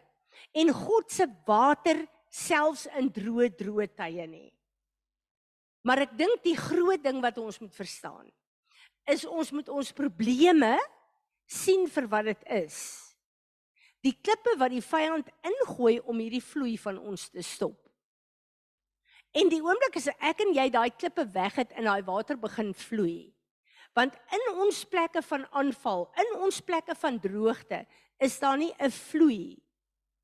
[0.52, 4.50] en God se water selfs in droë droë tye nie.
[5.86, 8.26] Maar ek dink die groot ding wat ons moet verstaan
[9.08, 10.74] is ons moet ons probleme
[11.48, 12.78] sien vir wat dit is.
[14.04, 17.78] Die klippe wat die vyand ingooi om hierdie vloei van ons te stop.
[19.36, 22.72] En die oomblik as ek en jy daai klippe weg het en daai water begin
[22.74, 23.34] vloei.
[23.96, 27.84] Want in ons plekke van aanval, in ons plekke van droogte,
[28.20, 29.58] is daar nie 'n vloei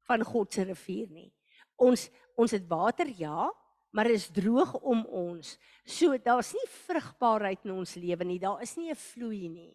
[0.09, 1.33] van God se rivier nie.
[1.77, 3.53] Ons ons het water ja,
[3.93, 5.59] maar is droog om ons.
[5.87, 8.39] So daar's nie vrugbaarheid in ons lewe nie.
[8.39, 9.75] Daar is nie 'n vloei nie.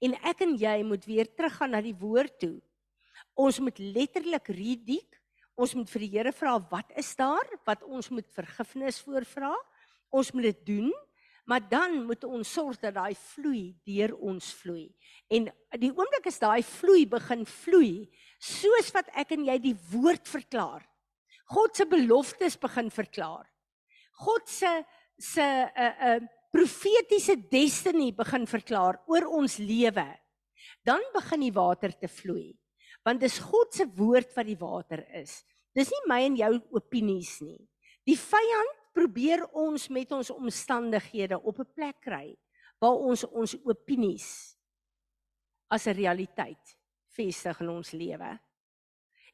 [0.00, 2.62] En ek en jy moet weer teruggaan na die woord toe.
[3.34, 5.21] Ons moet letterlik redik
[5.62, 9.52] Ons moet vir die Here vra wat is daar wat ons moet vergifnis voor vra.
[10.10, 10.90] Ons moet dit doen,
[11.44, 14.86] Maar dan moet ons sorg dat daai vloei deur ons vloei.
[15.26, 15.48] En
[15.80, 18.06] die oomblik as daai vloei begin vloei,
[18.38, 20.84] soos wat ek en jy die woord verklaar.
[21.52, 23.48] God se beloftes begin verklaar.
[24.22, 24.70] God se
[25.18, 30.08] se 'n uh, 'n uh, profetiese destiny begin verklaar oor ons lewe.
[30.84, 32.58] Dan begin die water te vloei.
[33.04, 35.44] Want dis God se woord wat die water is.
[35.72, 37.60] Dis nie my en jou opinies nie.
[38.04, 42.36] Die vyand probeer ons met ons omstandighede op 'n plek kry
[42.80, 44.56] waar ons ons opinies
[45.70, 46.76] as 'n realiteit
[47.16, 48.38] vestig in ons lewe.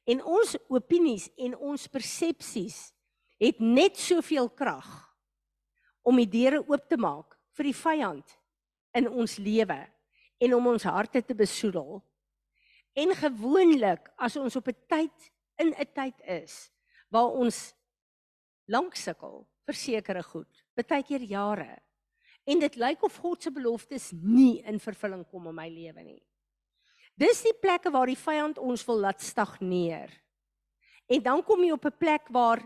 [0.07, 2.92] En ons opinies en ons persepsies
[3.38, 4.88] het net soveel krag
[6.03, 8.38] om die deure oop te maak vir die vyand
[8.94, 9.79] in ons lewe
[10.38, 11.98] en om ons harte te besoedel.
[12.94, 16.71] En gewoonlik as ons op 'n tyd in 'n tyd is
[17.11, 17.75] waar ons
[18.66, 21.79] lank sukkel vir sekere goed, baie keer jare.
[22.47, 26.23] En dit lyk of God se beloftes nie in vervulling kom in my lewe nie.
[27.18, 30.09] Dis die plekke waar die vyand ons wil laat stagneer.
[31.09, 32.61] En dan kom jy op 'n plek waar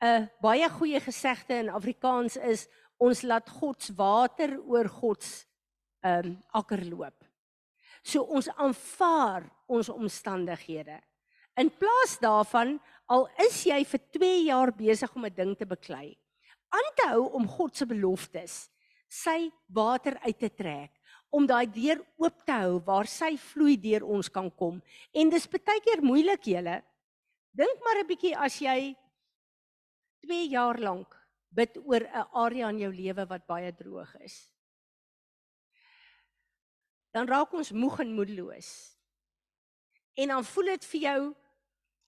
[0.00, 5.46] 'n baie goeie gesegde in Afrikaans is ons laat God se water oor God se
[6.02, 7.24] ehm um, akker loop.
[8.02, 11.00] So ons aanvaar ons omstandighede.
[11.60, 12.78] In plaas daarvan
[13.12, 16.16] al is jy vir 2 jaar besig om 'n ding te beklei,
[16.70, 18.70] aan te hou om God se beloftes,
[19.08, 20.90] sy water uit te trek,
[21.30, 24.82] om daai deur oop te hou waar sy vloei deur ons kan kom.
[25.12, 26.82] En dis baie keer moeilik, julle.
[27.52, 28.96] Dink maar 'n bietjie as jy
[30.22, 31.14] 2 jaar lank
[31.50, 34.48] bid oor 'n area in jou lewe wat baie droog is.
[37.12, 38.96] Dan raak ons moeg en moedeloos.
[40.16, 41.34] En dan voel dit vir jou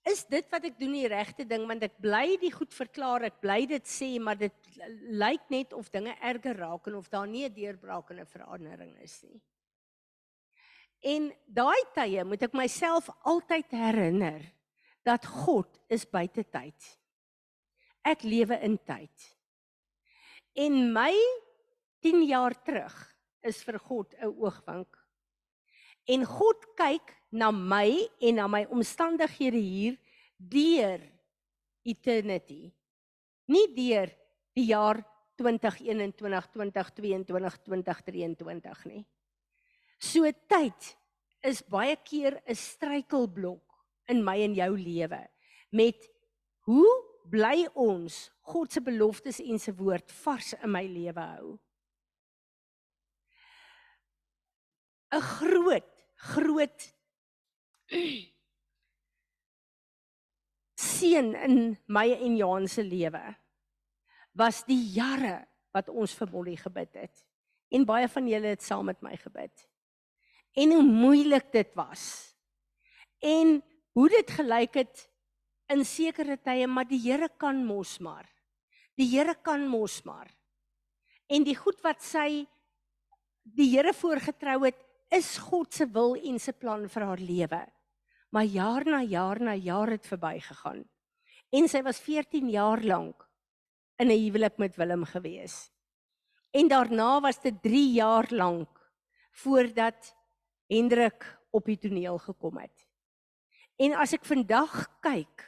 [0.04, 3.40] is dit wat ek doen die regte ding want ek bly die goed verklaar, ek
[3.40, 4.76] bly dit sê, maar dit
[5.08, 8.96] lyk net of dinge erger raak en of daar nie 'n deurbraak en 'n verandering
[9.00, 9.40] is nie.
[11.04, 14.42] En daai tye moet ek myself altyd herinner
[15.04, 16.98] dat God is buite tyd.
[18.04, 19.36] Ek lewe in tyd.
[20.56, 21.12] En my
[22.00, 22.94] 10 jaar terug
[23.42, 25.03] is vir God 'n oogwink.
[26.06, 27.88] En God kyk na my
[28.20, 29.96] en na my omstandighede hier
[30.36, 31.00] deur
[31.84, 32.72] eternity.
[33.48, 34.12] Nie deur
[34.54, 35.00] die jaar
[35.40, 39.02] 2021, 2022, 2023 nie.
[39.98, 40.92] So tyd
[41.44, 43.64] is baie keer 'n struikelblok
[44.08, 45.22] in my en jou lewe
[45.72, 46.10] met
[46.68, 46.92] hoe
[47.30, 51.58] bly ons God se beloftes en se woord vars in my lewe hou.
[55.14, 55.93] 'n Groot,
[56.32, 56.88] groot
[60.80, 63.22] seën in my en Johan se lewe
[64.34, 67.22] was die jare wat ons vir Molly gebid het.
[67.74, 69.66] En baie van julle het saam met my gebid.
[70.54, 72.34] En hoe moeilik dit was.
[73.22, 73.58] En
[73.94, 75.04] hoe dit gelyk het
[75.72, 78.26] in sekere tye, maar die Here kan mos maar.
[78.98, 80.30] Die Here kan mos maar.
[81.26, 82.44] En die goed wat sy
[83.42, 84.78] die Here voorgetrou het,
[85.10, 87.60] is God se wil en se plan vir haar lewe.
[88.30, 90.84] Maar jaar na jaar na jaar het verbygegaan.
[91.54, 93.28] En sy was 14 jaar lank
[93.98, 95.70] in 'n huwelik met Willem gewees.
[96.50, 98.68] En daarna was dit 3 jaar lank
[99.32, 100.14] voordat
[100.66, 102.86] Hendrik op die toneel gekom het.
[103.76, 105.44] En as ek vandag kyk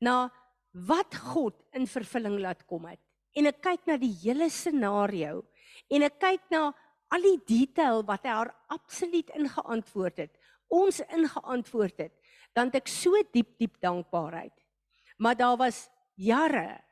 [0.00, 0.30] na
[0.72, 3.00] wat God in vervulling laat kom het
[3.36, 5.44] en ek kyk na die hele scenario
[5.92, 6.72] en ek kyk na
[7.14, 10.34] al die detail wat hy haar absoluut ingeantwoord het
[10.72, 12.14] ons ingeantwoord het,
[12.56, 14.54] dan ek so diep diep dankbaarheid.
[15.18, 16.82] Maar daar was jare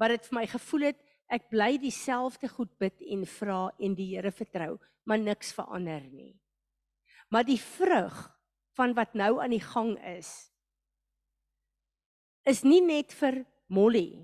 [0.00, 4.12] wat dit vir my gevoel het ek bly dieselfde goed bid en vra en die
[4.14, 6.36] Here vertrou, maar niks verander nie.
[7.30, 8.14] Maar die vrug
[8.76, 10.50] van wat nou aan die gang is
[12.46, 14.22] is nie net vir Molly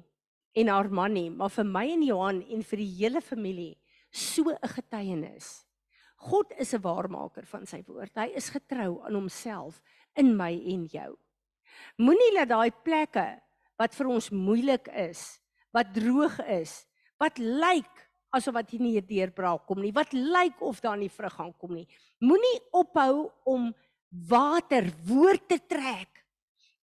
[0.55, 3.73] en haar man nie, maar vir my en Johan en vir die hele familie
[4.13, 5.65] so 'n getuienis.
[6.17, 8.15] God is 'n waarmaker van sy woord.
[8.15, 9.83] Hy is getrou aan homself
[10.15, 11.19] in my en jou.
[11.99, 13.41] Moenie laat daai plekke
[13.79, 15.41] wat vir ons moeilik is,
[15.73, 16.87] wat droog is,
[17.19, 21.33] wat lyk asof wat nie hier deurbraak kom nie, wat lyk of daar nie vrug
[21.33, 21.89] gaan kom nie.
[22.21, 23.75] Moenie ophou om
[24.29, 26.23] water woord te trek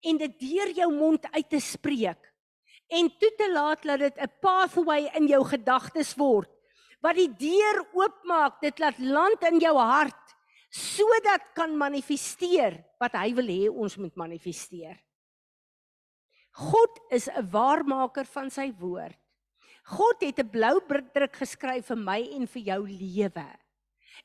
[0.03, 2.19] en dit deur jou mond uit te spreek
[2.87, 6.49] en toe te laat dat dit 'n pathway in jou gedagtes word
[7.03, 10.23] wat die deur oopmaak, dit laat land in jou hart
[10.73, 14.97] sodat kan manifesteer wat hy wil hê ons moet manifesteer.
[16.57, 19.17] God is 'n waarmaker van sy woord.
[19.85, 20.81] God het 'n blou
[21.13, 23.49] druk geskryf vir my en vir jou lewe.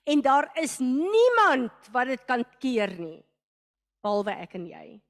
[0.06, 3.24] En daar is niemand wat dit kan keer nie
[4.02, 5.00] behalwe ek en jy.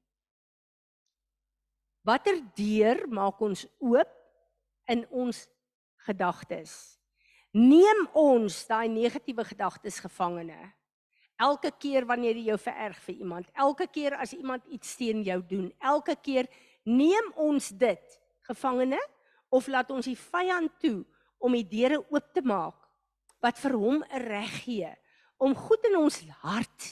[2.03, 4.11] Watter deur maak ons oop
[4.87, 5.49] in ons
[6.05, 6.99] gedagtes?
[7.53, 10.57] Neem ons daai negatiewe gedagtes gevangene.
[11.37, 15.39] Elke keer wanneer jy jou vererg vir iemand, elke keer as iemand iets teen jou
[15.45, 16.49] doen, elke keer
[16.85, 18.99] neem ons dit gevangene
[19.53, 21.03] of laat ons die vyand toe
[21.43, 22.79] om die deure oop te maak
[23.43, 24.89] wat vir hom 'n reg gee
[25.37, 26.89] om goed in ons hart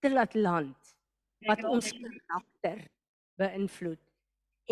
[0.00, 0.96] te laat land
[1.46, 2.88] wat ons karakter
[3.36, 4.00] beïnvloed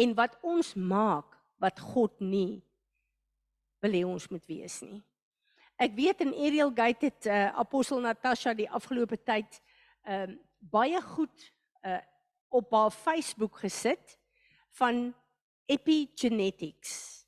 [0.01, 2.63] en wat ons maak wat God nie
[3.83, 5.03] wil hê ons moet wees nie.
[5.81, 9.61] Ek weet in Ariel Gate het uh, apostel Natasha die afgelope tyd
[10.05, 11.45] ehm uh, baie goed
[11.89, 12.03] uh,
[12.53, 14.19] op haar Facebook gesit
[14.77, 15.15] van
[15.65, 17.25] epigenetics.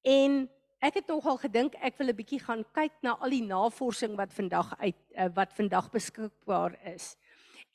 [0.00, 0.46] En
[0.80, 4.32] ek het nogal gedink ek wil 'n bietjie gaan kyk na al die navorsing wat
[4.32, 7.16] vandag uit uh, wat vandag beskikbaar is.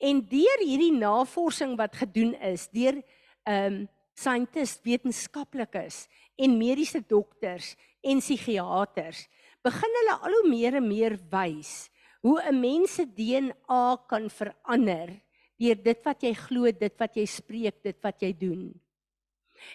[0.02, 2.98] En deur hierdie navorsing wat gedoen is deur
[3.46, 9.26] ehm um, scientists, wetenskaplikes en mediese dokters en psigiaters
[9.64, 11.90] begin hulle al hoe meer en meer wys
[12.24, 15.20] hoe 'n mens se DNA kan verander
[15.60, 18.80] deur dit wat jy glo, dit wat jy spreek, dit wat jy doen.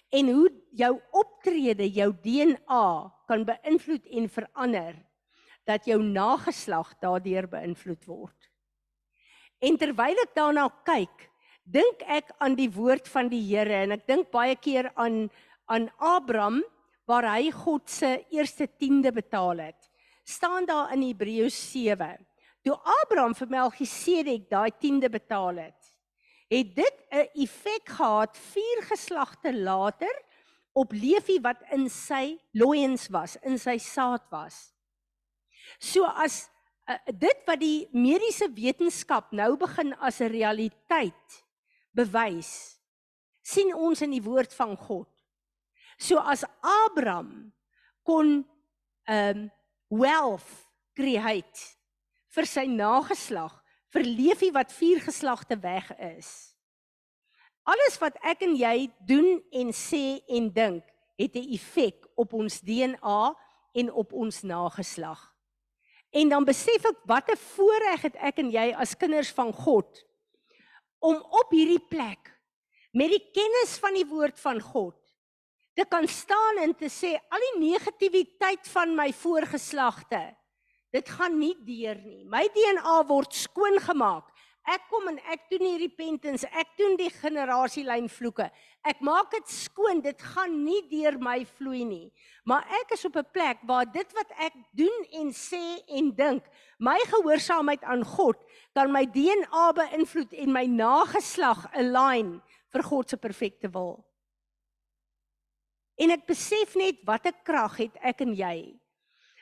[0.09, 2.87] En hoe jou optrede, jou DNA
[3.27, 4.95] kan beïnvloed en verander
[5.65, 8.49] dat jou nageslag daardeur beïnvloed word.
[9.61, 11.29] En terwyl ek daarna kyk,
[11.63, 15.29] dink ek aan die woord van die Here en ek dink baie keer aan
[15.65, 16.61] aan Abraham
[17.05, 19.91] waar hy God se eerste tiende betaal het.
[20.25, 22.17] staan daar in Hebreërs 7.
[22.65, 25.91] Toe Abraham vir Melchisedek daai tiende betaal het,
[26.49, 30.15] het dit 'n effek gehad vier geslagte later
[30.73, 34.73] op Levi wat in sy loins was, in sy saad was.
[35.79, 36.49] So as
[36.89, 41.43] uh, dit wat die mediese wetenskap nou begin as 'n realiteit
[41.93, 42.79] bewys,
[43.41, 45.14] sien ons in die woord van God
[45.97, 47.53] So as Abraham
[48.03, 48.45] kon
[49.07, 49.51] um
[49.89, 50.65] wealth
[50.95, 51.75] create
[52.35, 53.53] vir sy nageslag,
[53.93, 56.55] vir Levi wat vier geslagte weg is.
[57.65, 60.83] Alles wat ek en jy doen en sê en dink,
[61.17, 63.35] het 'n effek op ons DNA
[63.73, 65.33] en op ons nageslag.
[66.11, 70.05] En dan besef ek wat 'n voorreg het ek en jy as kinders van God
[70.99, 72.31] om op hierdie plek
[72.91, 75.04] met die kennis van die woord van God
[75.75, 80.23] te kan staan en te sê al die negativiteit van my voorgeslagte
[80.95, 82.23] dit gaan nie deur nie.
[82.31, 84.31] My DNA word skoon gemaak.
[84.65, 86.47] Ek kom en ek doen hier repentance.
[86.57, 88.47] Ek doen die generasielyn vloeke.
[88.87, 89.99] Ek maak dit skoon.
[90.01, 92.07] Dit gaan nie deur my vloei nie.
[92.49, 96.43] Maar ek is op 'n plek waar dit wat ek doen en sê en dink
[96.79, 98.37] my gehoorsaamheid aan God
[98.73, 104.03] kan my DNA beïnvloed en my nageslag align vir God se perfekte wil
[105.95, 108.57] En ek besef net watter krag het ek en jy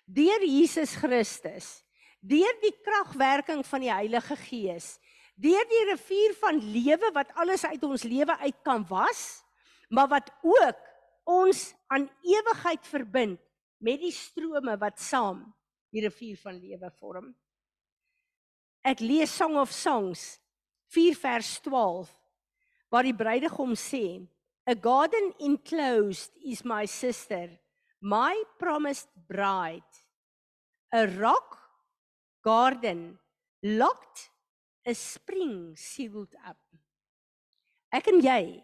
[0.03, 1.79] deur Jesus Christus,
[2.19, 4.97] deur die kragwerking van die Heilige Gees,
[5.39, 9.41] deur die rivier van lewe wat alles uit ons lewe uit kan was,
[9.89, 10.81] maar wat ook
[11.23, 13.39] ons aan ewigheid verbind
[13.83, 15.45] met die strome wat saam
[15.93, 17.31] die rivier van lewe vorm.
[18.83, 20.33] Ek lees Song of Songs
[20.91, 22.11] 4 vers 12
[22.91, 24.19] waar die bruidegom sê
[24.65, 27.49] A garden enclosed is my sister,
[28.01, 29.81] my promised bride.
[30.93, 31.57] A rock
[32.43, 33.19] garden
[33.61, 34.29] locked,
[34.85, 36.59] a spring sealed up.
[37.91, 38.63] Ek en jy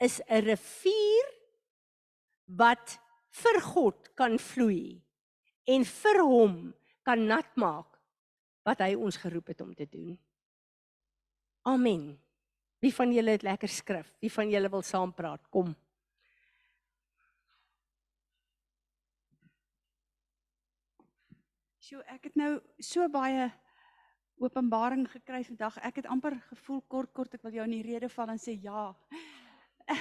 [0.00, 1.28] is 'n rivier
[2.46, 2.98] wat
[3.30, 5.02] vir God kan vloei
[5.66, 6.74] en vir hom
[7.04, 8.00] kan nat maak
[8.64, 10.18] wat hy ons geroep het om te doen.
[11.66, 12.25] Amen.
[12.86, 14.12] Wie van julle het lekker skrif?
[14.22, 15.42] Wie van julle wil saam praat?
[15.50, 15.72] Kom.
[21.82, 23.48] So ek het nou so baie
[24.38, 25.80] openbaring gekry vandag.
[25.82, 28.54] Ek het amper gevoel kort kort ek wil jou in die rede val en sê
[28.62, 28.92] ja.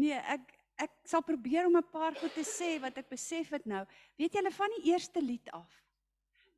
[0.00, 0.44] Nee, ek
[0.80, 3.86] ek sal probeer om 'n paar goed te sê wat ek besef het nou.
[4.20, 5.72] Weet julle van die eerste lied af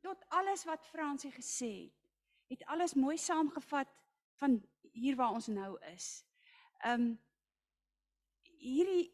[0.03, 1.99] tot alles wat Fransie gesê het,
[2.51, 3.87] het alles mooi saamgevat
[4.41, 4.59] van
[4.93, 6.23] hier waar ons nou is.
[6.85, 7.13] Um
[8.63, 9.11] hierdie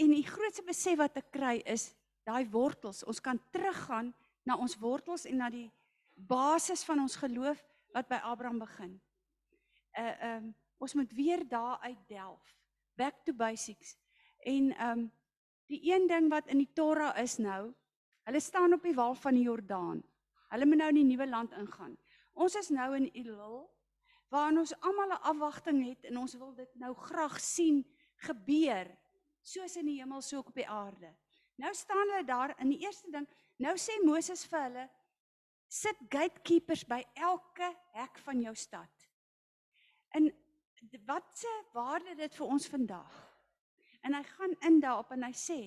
[0.00, 1.90] en die grootste besef wat ek kry is
[2.28, 3.04] daai wortels.
[3.04, 4.12] Ons kan teruggaan
[4.44, 5.68] na ons wortels en na die
[6.14, 7.60] basis van ons geloof
[7.94, 8.96] wat by Abraham begin.
[9.98, 12.56] Uh um ons moet weer daar uit delf.
[12.96, 13.96] Back to basics.
[14.44, 15.06] En um
[15.66, 17.72] Die een ding wat in die Torah is nou,
[18.26, 20.02] hulle staan op die wal van die Jordaan.
[20.54, 21.96] Hulle moet nou in die nuwe land ingaan.
[22.32, 23.64] Ons is nou in Elul
[24.28, 27.84] waar ons almal 'n afwagting het en ons wil dit nou graag sien
[28.16, 28.90] gebeur
[29.42, 31.14] soos in die hemel so ook op die aarde.
[31.56, 34.90] Nou staan hulle daar in die eerste ding, nou sê Moses vir hulle
[35.68, 39.08] sit gatekeepers by elke hek van jou stad.
[40.14, 40.28] En
[41.06, 43.14] wat se waarde dit vir ons vandag?
[44.06, 45.58] En hy gaan in daarop en hy sê,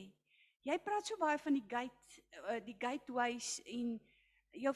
[0.64, 3.98] jy praat so baie van die gate eh, die gateways en
[4.52, 4.74] jou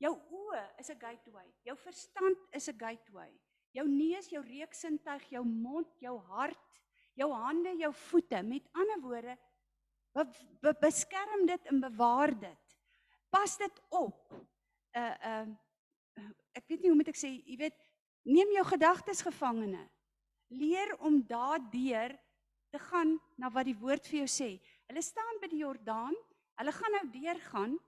[0.00, 1.48] jou oë is 'n gateway.
[1.64, 3.32] Jou verstand is 'n gateway.
[3.72, 6.80] Jou neus, jou reuksintuig, jou mond, jou hart,
[7.14, 8.42] jou hande, jou voete.
[8.42, 9.38] Met ander woorde,
[10.12, 10.24] be,
[10.60, 12.76] be, beskerm dit en bewaar dit.
[13.30, 14.32] Pas dit op.
[14.96, 15.46] Uh uh
[16.52, 17.76] ek weet nie hoe moet ek sê, jy weet,
[18.22, 19.88] neem jou gedagtes gevangene.
[20.48, 22.18] Leer om daardeur
[22.70, 24.50] te gaan na wat die woord vir jou sê.
[24.90, 26.16] Hulle staan by die Jordaan.
[26.58, 27.78] Hulle gaan nou deurgaan.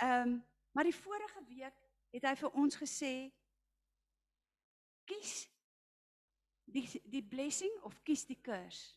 [0.00, 0.44] Ehm, um,
[0.76, 1.76] maar die vorige week
[2.12, 3.12] het hy vir ons gesê
[5.08, 5.46] kies
[6.68, 8.90] die die blessing of kies die curse.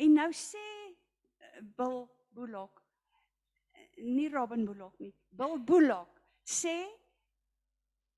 [0.00, 2.80] En nou sê uh, Bill Bullock
[4.00, 5.12] nie Robin Bullock nie.
[5.28, 6.78] Bill Bullock sê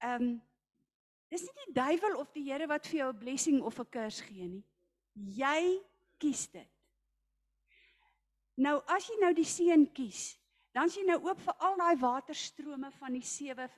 [0.02, 0.32] ehm um,
[1.32, 4.22] dis nie die duiwel of die Here wat vir jou 'n blessing of 'n curse
[4.28, 4.64] gee nie.
[5.40, 5.82] Jy
[6.18, 6.70] kies dit.
[8.62, 10.36] Nou as jy nou die seën kies,
[10.72, 13.68] dan is jy nou oop vir al daai waterstrome van die sewe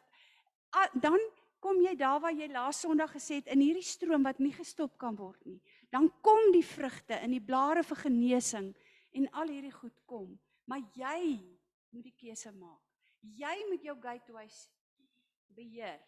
[1.01, 1.18] dan
[1.64, 4.99] kom jy daar waar jy laas Sondag gesê het in hierdie stroom wat nie gestop
[5.01, 5.61] kan word nie.
[5.88, 8.72] Dan kom die vrugte in die blare vir genesing
[9.16, 10.34] en al hierdie goed kom.
[10.68, 11.38] Maar jy
[11.95, 12.82] moet die keuse maak.
[13.22, 14.66] Jy moet jou gateways
[15.57, 16.01] beheer.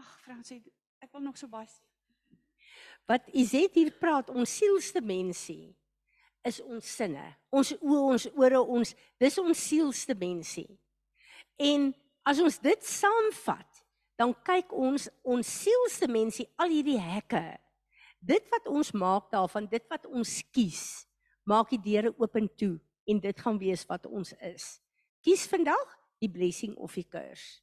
[0.00, 0.62] Ag Fransie,
[0.98, 1.84] ek wil nog so baie sê.
[3.06, 5.70] Wat Izet hier praat, ons sielste mensie
[6.46, 7.24] is ons sinne.
[7.52, 10.68] Ons oë, ons ore, ons dis ons sielste mensie.
[11.60, 11.90] En
[12.28, 13.82] as ons dit saamvat,
[14.20, 17.42] dan kyk ons ons sielste mensie al hierdie hekke.
[18.20, 21.06] Dit wat ons maak daarvan, dit wat ons kies,
[21.48, 22.76] maak die deure oop en toe
[23.08, 24.76] en dit gaan wees wat ons is.
[25.24, 27.60] Kies vandag die blessing of die curse.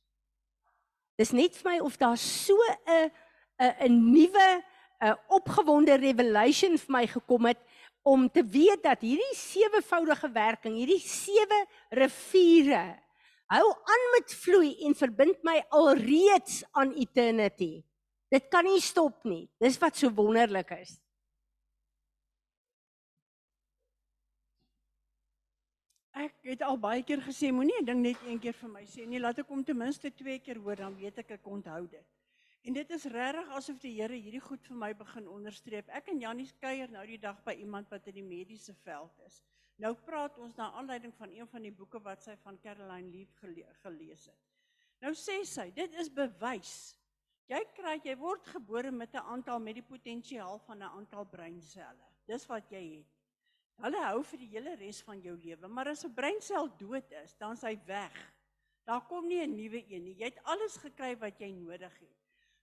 [1.18, 2.54] Dis net vir my of daar so
[2.86, 3.10] 'n
[3.58, 4.64] 'n 'n nuwe
[5.02, 7.62] 'n opgewonde revelation vir my gekom het
[8.08, 12.86] om te weet dat hierdie sewevoudige werking, hierdie sewe riviere
[13.52, 17.84] hou aan met vloei en verbind my alreeds aan eternity.
[18.32, 19.46] Dit kan nie stop nie.
[19.64, 20.98] Dis wat so wonderlik is.
[26.18, 29.06] Ek het al baie keer gesê moenie 'n ding net een keer vir my sê
[29.06, 29.20] nie.
[29.20, 32.08] Laat ek hom ten minste twee keer hoor dan weet ek ek onthou dit.
[32.68, 35.88] En dit is regtig asof die Here hierdie goed vir my begin onderstreep.
[35.96, 39.38] Ek en Jannie kuier nou die dag by iemand wat in die mediese veld is.
[39.80, 43.32] Nou praat ons na aanleiding van een van die boeke wat sy van Caroline Leaf
[43.40, 44.42] gele gelees het.
[45.00, 46.74] Nou sê sy, dit is bewys.
[47.48, 52.12] Jy kry jy word gebore met 'n aantal met die potensiaal van 'n aantal breinselle.
[52.28, 53.16] Dis wat jy het.
[53.80, 57.38] Hulle hou vir die hele res van jou lewe, maar as 'n breinsel dood is,
[57.38, 58.34] dan is hy weg.
[58.84, 60.18] Daar kom nie 'n nuwe een nie.
[60.20, 62.17] Jy het alles gekry wat jy nodig het.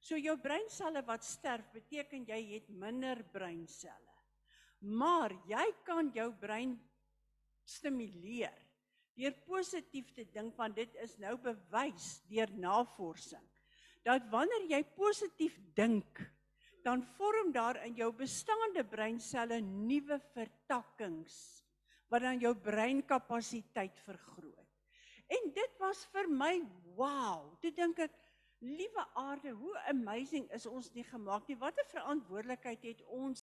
[0.04, 4.12] So jou breinselle wat sterf, beteken jy het minder breinselle.
[4.84, 6.76] Maar jy kan jou brein
[7.64, 8.60] stimuleer
[9.16, 13.44] deur positief te dink want dit is nou bewys deur navorsing
[14.04, 16.20] dat wanneer jy positief dink
[16.84, 21.38] dan vorm daar in jou bestaande breinselle nuwe vertakkings
[22.12, 24.68] wat dan jou breinkapasiteit vergroot.
[25.32, 26.52] En dit was vir my
[26.98, 27.54] wow.
[27.62, 28.12] Toe dink ek,
[28.58, 31.56] liewe aarde, hoe amazing is ons nie gemaak nie.
[31.58, 33.42] Wat 'n verantwoordelikheid het ons